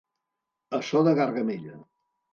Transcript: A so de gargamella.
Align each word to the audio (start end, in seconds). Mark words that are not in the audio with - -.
A 0.77 0.81
so 0.87 1.03
de 1.09 1.13
gargamella. 1.21 1.77